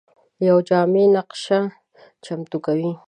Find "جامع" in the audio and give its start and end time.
0.67-1.05